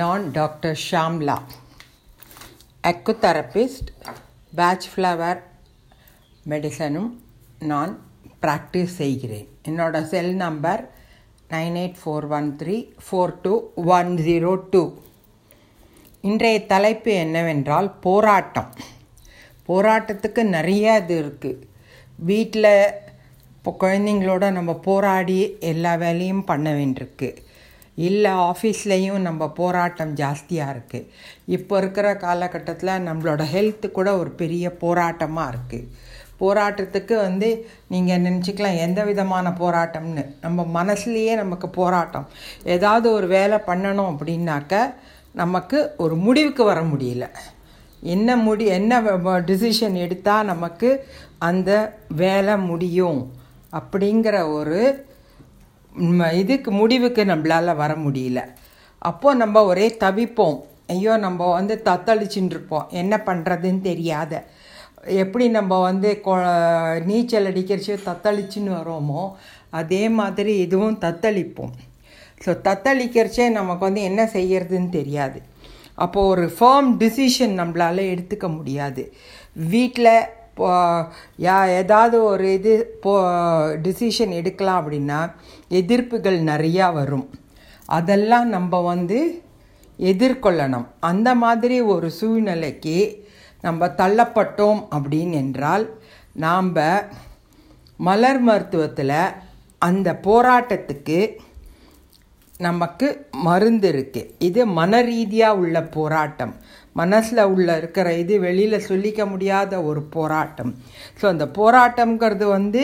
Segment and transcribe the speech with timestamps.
[0.00, 1.34] நான் doctor Shamla
[2.90, 3.90] acutherapist
[4.58, 5.40] Bach flower
[6.50, 7.10] மெடிசனும்
[7.70, 7.92] நான்
[8.44, 9.48] practice செய்கிறேன்.
[9.68, 10.82] என்னோடய cell number
[11.52, 13.54] nine eight four one three four two
[13.98, 14.82] one zero two.
[16.30, 18.72] இன்றைய தலைப்பு என்னவென்றால் போராட்டம்.
[19.70, 21.64] போராட்டத்துக்கு நிறைய இது இருக்குது
[22.30, 22.74] வீட்டில்
[23.56, 25.40] இப்போ குழந்தைங்களோட நம்ம போராடி
[25.72, 27.30] எல்லா வேலையும் பண்ண வேண்டியிருக்கு.
[27.94, 31.08] இல்லை ஆஃபீஸ்லேயும் நம்ம போராட்டம் ஜாஸ்தியாக இருக்குது
[31.46, 35.88] இப்போ இருக்கிற காலகட்டத்தில் நம்மளோட ஹெல்த்து கூட ஒரு பெரிய போராட்டமாக இருக்குது
[36.40, 37.48] போராட்டத்துக்கு வந்து
[37.88, 40.24] நீங்கள் நினச்சிக்கலாம் எந்த விதமான போராட்டம்னு.
[40.40, 42.26] நம்ம மனசுலேயே நமக்கு போராட்டம்.
[42.64, 44.94] ஏதாவது ஒரு வேலை பண்ணணும் அப்படின்னாக்க
[45.32, 47.26] நமக்கு ஒரு முடிவுக்கு வர முடியல.
[48.02, 49.00] என்ன முடி என்ன
[49.50, 51.06] டிசிஷன் எடுத்தால் நமக்கு
[51.38, 51.70] அந்த
[52.08, 53.32] வேலை முடியும்
[53.72, 54.80] அப்படிங்கிற ஒரு
[56.42, 58.40] இதுக்கு முடிவுக்கு நம்மளால் வர முடியல.
[59.10, 60.58] அப்போது நம்ம ஒரே தவிப்போம்.
[60.94, 64.42] ஐயோ நம்ம வந்து தத்தளிச்சுட்டு இருப்போம் என்ன பண்ணுறதுன்னு தெரியாத.
[65.22, 66.10] எப்படி நம்ம வந்து
[67.10, 69.22] நீச்சல் அடிக்கிறச்சோ தத்தளிச்சுன்னு வரோமோ
[69.80, 71.72] அதே மாதிரி இதுவும் தத்தளிப்போம்.
[72.44, 75.38] ஸோ தத்தளிக்கிறச்சே நமக்கு வந்து என்ன செய்யறதுன்னு தெரியாது.
[76.04, 79.02] அப்போது ஒரு ஃபேர்ம் டிசிஷன் நம்மளால் எடுத்துக்க முடியாது.
[79.72, 80.14] வீட்டில்
[81.46, 83.12] யா ஏதாவது ஒரு இது போ
[83.86, 85.20] டிசிஷன் எடுக்கலாம் அப்படின்னா
[85.80, 87.26] எதிர்ப்புகள் நிறையா வரும்.
[87.86, 89.42] அதெல்லாம் நம்ம வந்து
[89.98, 90.86] எதிர்கொள்ளணும்.
[91.00, 92.98] அந்த மாதிரி ஒரு சூழ்நிலைக்கு
[93.60, 95.84] நம்ம தள்ளப்பட்டோம் அப்படின்னு என்றால்
[96.44, 96.72] நாம்
[98.08, 99.34] மலர் மருத்துவத்தில்
[99.78, 101.18] அந்த போராட்டத்துக்கு
[102.58, 103.06] நமக்கு
[103.46, 106.54] மருந்து இருக்குது இது மன ரீதியாக உள்ள போராட்டம்.
[107.00, 110.72] மனசில் உள்ள இருக்கிற இது வெளியில் சொல்லிக்க முடியாத ஒரு போராட்டம்.
[111.20, 112.82] ஸோ அந்த போராட்டம்ங்கிறது வந்து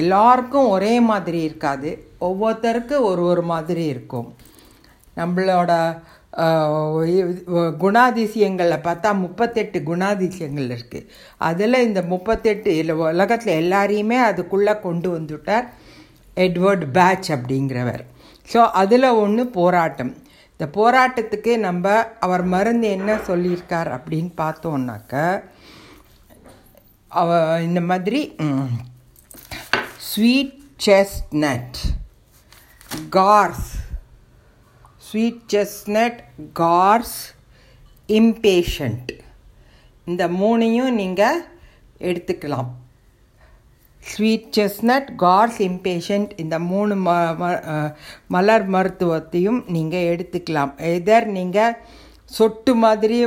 [0.00, 1.90] எல்லாருக்கும் ஒரே மாதிரி இருக்காது.
[2.28, 4.28] ஒவ்வொருத்தருக்கு ஒரு ஒரு மாதிரி இருக்கும்.
[5.20, 5.72] நம்மளோட
[7.84, 11.08] குணாதிசயங்களில் பார்த்தா முப்பத்தெட்டு குணாதிசயங்கள் இருக்குது
[11.48, 15.66] அதில் இந்த முப்பத்தெட்டு இல்லை உலகத்தில் எல்லாரையுமே அதுக்குள்ளே கொண்டு வந்துட்டார்
[16.46, 18.02] எட்வர்ட் பேட்ச் அப்படிங்கிறவர்.
[18.52, 20.12] ஸோ அதில் ஒன்று போராட்டம்.
[20.52, 21.86] இந்த போராட்டத்துக்கு நம்ம
[22.20, 25.14] அவர் மருந்து என்ன சொல்லியிருக்கார் அப்படின்னு பார்த்தோன்னாக்க
[27.08, 27.30] அவ
[27.60, 28.20] இந்த மாதிரி
[30.10, 30.54] sweet
[30.86, 31.78] chestnut
[33.08, 33.70] gorse
[35.08, 36.20] sweet chestnut
[36.60, 37.18] gorse
[38.08, 39.10] impatiens
[40.04, 41.42] இந்த மூணையும் நீங்கள்
[41.98, 42.70] எடுத்துக்கலாம்.
[44.10, 47.10] ஸ்வீட் செஸ்னட் கார்ஸ் இம்பேஷண்ட் இந்த மூணு ம
[48.34, 50.72] மலர் மருத்துவத்தையும் நீங்கள் எடுத்துக்கலாம்.
[50.94, 51.76] எதர் நீங்கள்
[52.38, 53.18] சொட்டு மாதிரி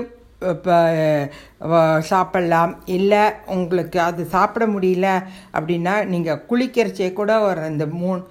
[2.10, 2.74] சாப்பிட்லாம்.
[2.98, 3.24] இல்லை
[3.56, 5.08] உங்களுக்கு அது சாப்பிட முடியல
[5.58, 8.22] அப்படின்னா நீங்கள் குளிக்கிறச்சே கூட ஒரு அந்த மூணு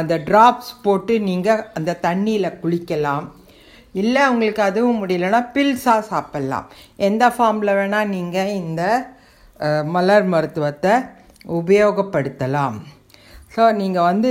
[0.00, 3.26] அந்த ட்ராப்ஸ் போட்டு நீங்கள் அந்த தண்ணியில் குளிக்கலாம்.
[4.00, 6.66] இல்லை உங்களுக்கு அதுவும் முடியலன்னா பில்ஸாக சாப்பிட்லாம்.
[7.08, 8.82] எந்த ஃபார்மில் வேணால் நீங்கள் இந்த
[9.94, 10.94] மலர் மருத்துவத்தை
[11.58, 12.76] உபயோகப்படுத்தலாம்.
[13.54, 14.30] ஸோ நீங்கள் வந்து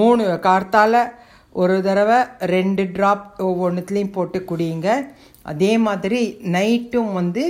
[0.00, 1.00] மூணு கார்த்தால்
[1.60, 2.18] ஒரு தடவை
[2.54, 4.88] ரெண்டு ட்ராப் ஒவ்வொன்றுத்துலேயும் போட்டு குடிங்க.
[5.52, 6.20] அதே மாதிரி
[6.56, 7.44] நைட்டும் வந்து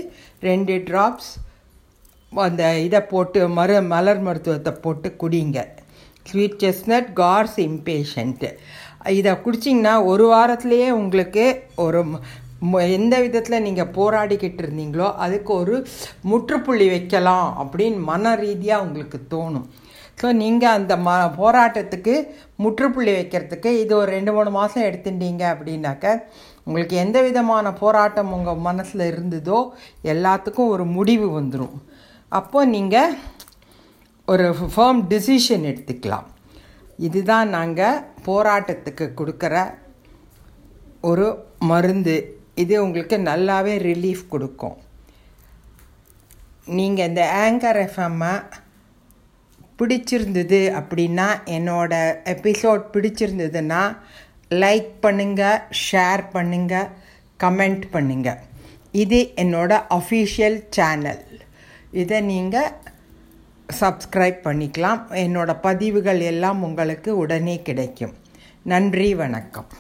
[0.49, 1.31] ரெண்டு ட்ராப்ஸ்
[2.33, 5.59] அந்த இதை போட்டு மரு மலர் மருத்துவத்தை போட்டு குடிங்க.
[6.31, 8.51] ஸ்வீட் செஸ்னட் கார்ஸ் இம்பேஷண்ட்டு
[9.19, 11.45] இதை குடிச்சிங்கன்னா ஒரு வாரத்துலேயே உங்களுக்கு
[11.85, 12.01] ஒரு
[12.97, 15.77] எந்த விதத்தில் நீங்கள் போராடிக்கிட்டு இருந்தீங்களோ அதுக்கு ஒரு
[16.31, 19.69] முற்றுப்புள்ளி வைக்கலாம் அப்படின்னு மன ரீதியாக உங்களுக்கு தோணும்.
[20.21, 21.11] ஸோ நீங்கள் அந்த ம
[21.41, 22.15] போராட்டத்துக்கு
[22.63, 26.15] முற்றுப்புள்ளி வைக்கிறதுக்கு இது ஒரு ரெண்டு மூணு மாதம் எடுத்துட்டீங்க அப்படின்னாக்க
[26.67, 29.59] உங்களுக்கு எந்த விதமான போராட்டம் உங்கள் மனசில் இருந்ததோ
[30.13, 31.77] எல்லாத்துக்கும் ஒரு முடிவு வந்துடும்
[32.33, 33.15] அப்போது நீங்கள்
[34.29, 36.27] ஒரு ஃபேர்ம் டிசிஷன் எடுத்துக்கலாம்.
[37.07, 39.55] இதுதான் நாங்கள் போராட்டத்துக்கு கொடுக்குற
[41.11, 41.27] ஒரு
[41.71, 42.17] மருந்து
[42.63, 44.77] இது உங்களுக்கு நல்லாவே ரிலீஃப் கொடுக்கும்.
[46.79, 48.33] நீங்கள் இந்த ஆங்கர் எஃப்எம்மை
[49.81, 51.27] பிடிச்சிருந்தது அப்படின்னா
[51.57, 53.83] என்னோடய எபிசோட் பிடிச்சிருந்ததுன்னா
[54.63, 56.89] லைக் பண்ணுங்கள் ஷேர் பண்ணுங்கள்
[57.45, 58.41] கமெண்ட் பண்ணுங்கள்
[59.03, 61.25] இது என்னோடய அஃபிஷியல் சேனல்
[62.03, 62.73] இதை நீங்கள்
[63.81, 65.01] சப்ஸ்கிரைப் பண்ணிக்கலாம்.
[65.25, 68.15] என்னோடய பதிவுகள் எல்லாம் உங்களுக்கு உடனே கிடைக்கும்.
[68.73, 69.69] நன்றி வணக்கம்.